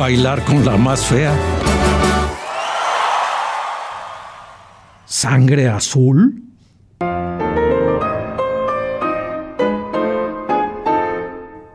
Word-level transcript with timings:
Bailar 0.00 0.42
con 0.46 0.64
la 0.64 0.78
más 0.78 1.04
fea. 1.04 1.36
Sangre 5.04 5.68
azul. 5.68 6.42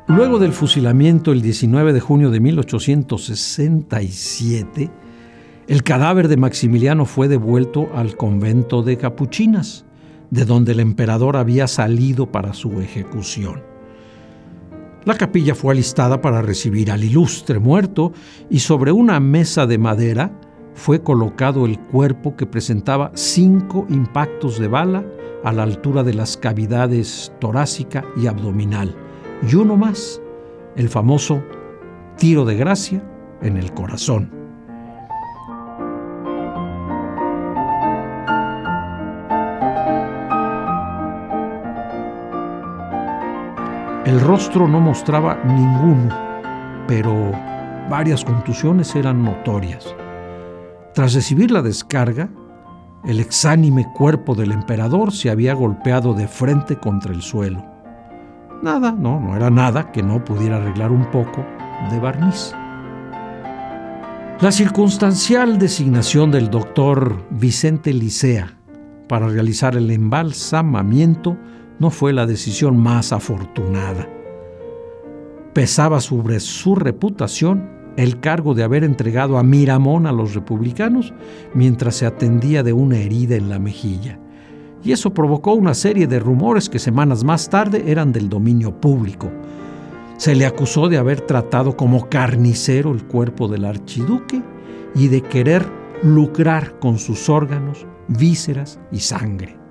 Luego 0.07 0.39
del 0.39 0.53
fusilamiento 0.53 1.31
el 1.31 1.43
19 1.43 1.93
de 1.93 1.99
junio 1.99 2.31
de 2.31 2.39
1867, 2.39 4.89
el 5.67 5.83
cadáver 5.83 6.27
de 6.27 6.37
Maximiliano 6.37 7.05
fue 7.05 7.27
devuelto 7.27 7.91
al 7.93 8.17
convento 8.17 8.81
de 8.81 8.97
Capuchinas, 8.97 9.85
de 10.31 10.45
donde 10.45 10.71
el 10.71 10.79
emperador 10.79 11.37
había 11.37 11.67
salido 11.67 12.31
para 12.31 12.55
su 12.55 12.81
ejecución. 12.81 13.74
La 15.05 15.15
capilla 15.15 15.53
fue 15.53 15.73
alistada 15.73 16.19
para 16.19 16.41
recibir 16.41 16.89
al 16.89 17.03
ilustre 17.03 17.59
muerto 17.59 18.11
y 18.49 18.59
sobre 18.59 18.91
una 18.91 19.19
mesa 19.19 19.67
de 19.67 19.77
madera 19.77 20.31
fue 20.73 21.03
colocado 21.03 21.67
el 21.67 21.79
cuerpo 21.79 22.35
que 22.35 22.47
presentaba 22.47 23.11
cinco 23.13 23.85
impactos 23.89 24.59
de 24.59 24.67
bala 24.67 25.05
a 25.43 25.53
la 25.53 25.61
altura 25.61 26.03
de 26.03 26.15
las 26.15 26.37
cavidades 26.37 27.31
torácica 27.39 28.03
y 28.17 28.25
abdominal 28.25 28.95
y 29.47 29.53
uno 29.53 29.77
más, 29.77 30.21
el 30.75 30.89
famoso 30.89 31.43
tiro 32.17 32.43
de 32.43 32.55
gracia 32.55 33.03
en 33.41 33.57
el 33.57 33.73
corazón. 33.73 34.44
El 44.05 44.21
rostro 44.21 44.67
no 44.67 44.79
mostraba 44.79 45.43
ninguno, 45.43 46.15
pero 46.87 47.31
varias 47.89 48.23
contusiones 48.23 48.95
eran 48.95 49.23
notorias. 49.23 49.95
Tras 50.93 51.15
recibir 51.15 51.49
la 51.49 51.63
descarga, 51.63 52.29
el 53.03 53.19
exánime 53.19 53.91
cuerpo 53.95 54.35
del 54.35 54.51
emperador 54.51 55.11
se 55.11 55.31
había 55.31 55.55
golpeado 55.55 56.13
de 56.13 56.27
frente 56.27 56.75
contra 56.75 57.13
el 57.13 57.23
suelo. 57.23 57.65
Nada, 58.61 58.91
no, 58.91 59.19
no 59.19 59.35
era 59.35 59.49
nada 59.49 59.91
que 59.91 60.03
no 60.03 60.23
pudiera 60.23 60.57
arreglar 60.57 60.91
un 60.91 61.09
poco 61.09 61.43
de 61.89 61.99
barniz. 61.99 62.53
La 64.39 64.51
circunstancial 64.51 65.57
designación 65.57 66.29
del 66.29 66.51
doctor 66.51 67.25
Vicente 67.31 67.91
Licea 67.91 68.55
para 69.07 69.27
realizar 69.29 69.75
el 69.75 69.89
embalsamamiento 69.89 71.37
no 71.79 71.89
fue 71.89 72.13
la 72.13 72.25
decisión 72.25 72.77
más 72.77 73.11
afortunada. 73.11 74.09
Pesaba 75.53 75.99
sobre 76.01 76.39
su 76.39 76.75
reputación 76.75 77.69
el 77.97 78.19
cargo 78.19 78.53
de 78.53 78.63
haber 78.63 78.83
entregado 78.83 79.37
a 79.37 79.43
Miramón 79.43 80.05
a 80.05 80.11
los 80.11 80.35
republicanos 80.35 81.13
mientras 81.53 81.95
se 81.95 82.05
atendía 82.05 82.61
de 82.61 82.73
una 82.73 82.97
herida 82.97 83.35
en 83.35 83.49
la 83.49 83.59
mejilla 83.59 84.19
y 84.85 84.91
eso 84.91 85.13
provocó 85.13 85.53
una 85.53 85.73
serie 85.73 86.05
de 86.05 86.19
rumores 86.19 86.69
que 86.69 86.77
semanas 86.77 87.23
más 87.23 87.49
tarde 87.49 87.85
eran 87.87 88.13
del 88.13 88.29
dominio 88.29 88.79
público. 88.79 89.31
Se 90.17 90.35
le 90.35 90.45
acusó 90.45 90.87
de 90.87 90.97
haber 90.97 91.21
tratado 91.21 91.75
como 91.75 92.07
carnicero 92.07 92.91
el 92.91 93.03
cuerpo 93.03 93.47
del 93.47 93.65
archiduque 93.65 94.43
y 94.93 95.07
de 95.07 95.21
querer 95.21 95.65
lucrar 96.03 96.77
con 96.79 96.99
sus 96.99 97.29
órganos, 97.29 97.87
vísceras 98.07 98.79
y 98.91 98.99
sangre. 98.99 99.64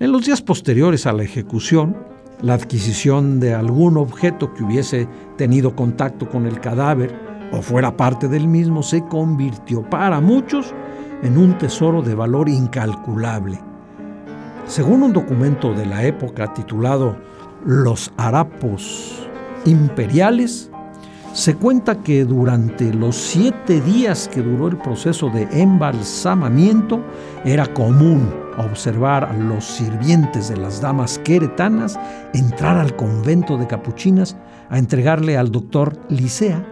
En 0.00 0.12
los 0.12 0.24
días 0.24 0.40
posteriores 0.40 1.06
a 1.06 1.12
la 1.12 1.24
ejecución, 1.24 1.94
la 2.40 2.54
adquisición 2.54 3.38
de 3.38 3.52
algún 3.52 3.98
objeto 3.98 4.54
que 4.54 4.64
hubiese 4.64 5.06
tenido 5.36 5.76
contacto 5.76 6.26
con 6.26 6.46
el 6.46 6.58
cadáver 6.58 7.14
o 7.52 7.60
fuera 7.60 7.98
parte 7.98 8.26
del 8.26 8.48
mismo 8.48 8.82
se 8.82 9.04
convirtió 9.04 9.82
para 9.82 10.22
muchos 10.22 10.72
en 11.22 11.36
un 11.36 11.58
tesoro 11.58 12.00
de 12.00 12.14
valor 12.14 12.48
incalculable. 12.48 13.60
Según 14.66 15.02
un 15.02 15.12
documento 15.12 15.74
de 15.74 15.84
la 15.84 16.02
época 16.02 16.54
titulado 16.54 17.18
Los 17.66 18.10
harapos 18.16 19.28
imperiales, 19.66 20.70
se 21.34 21.56
cuenta 21.56 21.96
que 22.02 22.24
durante 22.24 22.94
los 22.94 23.16
siete 23.16 23.82
días 23.82 24.30
que 24.32 24.40
duró 24.40 24.68
el 24.68 24.78
proceso 24.78 25.28
de 25.28 25.46
embalsamamiento 25.60 27.04
era 27.44 27.66
común 27.66 28.39
observar 28.58 29.24
a 29.24 29.32
los 29.32 29.64
sirvientes 29.64 30.48
de 30.48 30.56
las 30.56 30.80
damas 30.80 31.18
queretanas 31.18 31.98
entrar 32.34 32.76
al 32.76 32.96
convento 32.96 33.56
de 33.56 33.66
capuchinas 33.66 34.36
a 34.68 34.78
entregarle 34.78 35.36
al 35.36 35.50
doctor 35.50 35.98
Licea 36.08 36.64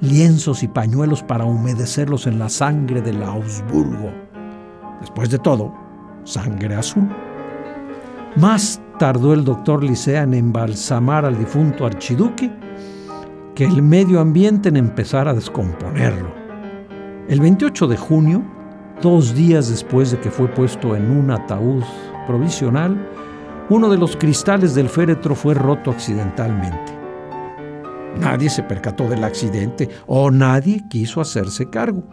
lienzos 0.00 0.62
y 0.62 0.68
pañuelos 0.68 1.22
para 1.22 1.44
humedecerlos 1.44 2.26
en 2.26 2.38
la 2.38 2.48
sangre 2.48 3.00
del 3.00 3.22
Augsburgo. 3.22 4.10
Después 5.00 5.30
de 5.30 5.38
todo, 5.38 5.74
sangre 6.24 6.74
azul. 6.74 7.08
Más 8.36 8.80
tardó 8.98 9.32
el 9.32 9.44
doctor 9.44 9.82
Licea 9.82 10.22
en 10.22 10.34
embalsamar 10.34 11.24
al 11.24 11.38
difunto 11.38 11.86
archiduque 11.86 12.50
que 13.54 13.64
el 13.64 13.82
medio 13.82 14.20
ambiente 14.20 14.68
en 14.68 14.76
empezar 14.76 15.28
a 15.28 15.34
descomponerlo. 15.34 16.28
El 17.28 17.40
28 17.40 17.86
de 17.86 17.96
junio, 17.96 18.42
dos 19.02 19.34
días 19.34 19.68
después 19.68 20.10
de 20.10 20.20
que 20.20 20.30
fue 20.30 20.48
puesto 20.48 20.96
en 20.96 21.10
un 21.10 21.30
ataúd 21.30 21.82
provisional, 22.26 23.08
uno 23.70 23.88
de 23.88 23.98
los 23.98 24.16
cristales 24.16 24.74
del 24.74 24.88
féretro 24.88 25.34
fue 25.34 25.54
roto 25.54 25.90
accidentalmente. 25.90 26.92
Nadie 28.18 28.48
se 28.50 28.62
percató 28.62 29.08
del 29.08 29.24
accidente 29.24 29.88
o 30.06 30.30
nadie 30.30 30.84
quiso 30.88 31.20
hacerse 31.20 31.68
cargo. 31.68 32.04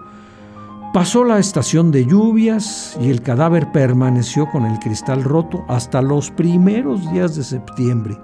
Pasó 0.93 1.23
la 1.23 1.39
estación 1.39 1.91
de 1.91 2.05
lluvias 2.05 2.97
y 2.99 3.09
el 3.09 3.21
cadáver 3.21 3.71
permaneció 3.71 4.49
con 4.49 4.65
el 4.65 4.77
cristal 4.79 5.23
roto 5.23 5.63
hasta 5.69 6.01
los 6.01 6.31
primeros 6.31 7.09
días 7.11 7.35
de 7.35 7.43
septiembre, 7.43 8.17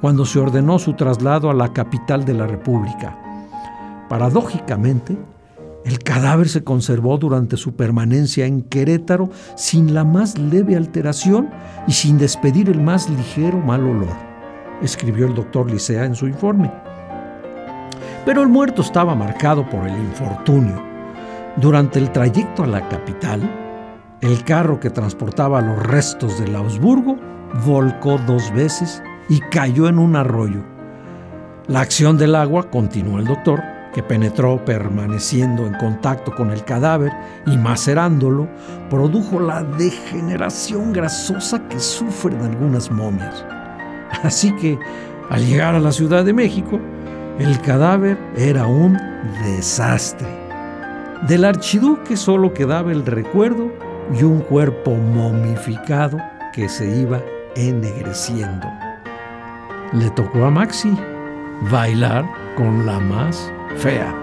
cuando 0.00 0.24
se 0.24 0.38
ordenó 0.38 0.78
su 0.78 0.94
traslado 0.94 1.50
a 1.50 1.54
la 1.54 1.72
capital 1.72 2.24
de 2.24 2.34
la 2.34 2.46
República. 2.46 3.18
Paradójicamente, 4.08 5.16
el 5.84 5.98
cadáver 5.98 6.48
se 6.48 6.62
conservó 6.64 7.18
durante 7.18 7.56
su 7.56 7.74
permanencia 7.74 8.46
en 8.46 8.62
Querétaro 8.62 9.30
sin 9.56 9.94
la 9.94 10.04
más 10.04 10.38
leve 10.38 10.76
alteración 10.76 11.50
y 11.86 11.92
sin 11.92 12.18
despedir 12.18 12.70
el 12.70 12.80
más 12.80 13.10
ligero 13.10 13.58
mal 13.58 13.82
olor, 13.82 14.16
escribió 14.82 15.26
el 15.26 15.34
doctor 15.34 15.70
Licea 15.70 16.04
en 16.04 16.14
su 16.14 16.26
informe. 16.26 16.70
Pero 18.24 18.42
el 18.42 18.48
muerto 18.48 18.82
estaba 18.82 19.14
marcado 19.14 19.68
por 19.68 19.86
el 19.88 19.98
infortunio 19.98 20.92
durante 21.56 21.98
el 21.98 22.10
trayecto 22.10 22.64
a 22.64 22.66
la 22.66 22.88
capital, 22.88 23.42
el 24.22 24.42
carro 24.42 24.80
que 24.80 24.88
transportaba 24.88 25.60
los 25.60 25.82
restos 25.82 26.40
del 26.40 26.56
Augsburgo 26.56 27.18
volcó 27.66 28.16
dos 28.26 28.50
veces 28.54 29.02
y 29.28 29.40
cayó 29.40 29.86
en 29.86 29.98
un 29.98 30.16
arroyo. 30.16 30.64
La 31.66 31.80
acción 31.80 32.16
del 32.16 32.36
agua, 32.36 32.70
continuó 32.70 33.18
el 33.18 33.26
doctor, 33.26 33.62
que 33.92 34.02
penetró 34.02 34.64
permaneciendo 34.64 35.66
en 35.66 35.74
contacto 35.74 36.34
con 36.34 36.50
el 36.50 36.64
cadáver 36.64 37.12
y 37.46 37.56
macerándolo, 37.56 38.48
produjo 38.88 39.40
la 39.40 39.62
degeneración 39.62 40.92
grasosa 40.92 41.66
que 41.68 41.78
sufren 41.78 42.40
algunas 42.42 42.90
momias. 42.90 43.44
Así 44.22 44.54
que, 44.56 44.78
al 45.30 45.46
llegar 45.46 45.74
a 45.74 45.80
la 45.80 45.92
Ciudad 45.92 46.24
de 46.24 46.32
México, 46.32 46.80
el 47.38 47.60
cadáver 47.60 48.18
era 48.36 48.66
un 48.66 48.98
desastre. 49.44 50.28
Del 51.26 51.44
archiduque 51.44 52.16
solo 52.16 52.52
quedaba 52.52 52.92
el 52.92 53.06
recuerdo 53.06 53.70
y 54.18 54.24
un 54.24 54.40
cuerpo 54.40 54.94
momificado 54.94 56.18
que 56.52 56.68
se 56.68 57.00
iba 57.00 57.20
ennegreciendo. 57.54 58.68
Le 59.92 60.10
tocó 60.10 60.44
a 60.44 60.50
Maxi 60.50 60.92
bailar 61.70 62.24
con 62.56 62.84
la 62.86 62.98
más 62.98 63.52
fea. 63.78 64.18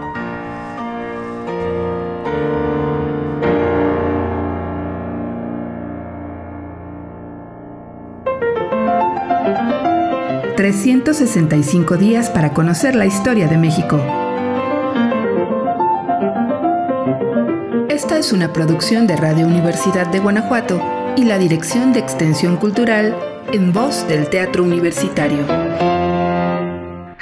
...365 10.58 11.96
días 11.98 12.30
para 12.30 12.54
conocer 12.54 12.94
la 12.94 13.06
historia 13.06 13.48
de 13.48 13.58
México. 13.58 13.98
Esta 17.88 18.18
es 18.18 18.34
una 18.34 18.52
producción 18.52 19.08
de 19.08 19.16
Radio 19.16 19.48
Universidad 19.48 20.08
de 20.08 20.20
Guanajuato 20.20 20.82
y 21.16 21.24
la 21.24 21.38
Dirección 21.38 21.94
de 21.94 22.00
Extensión 22.00 22.58
Cultural 22.58 23.16
en 23.54 23.72
voz 23.72 24.08
del 24.08 24.30
Teatro 24.30 24.64
Universitario. 24.64 25.89